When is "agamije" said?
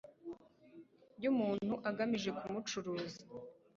1.89-2.29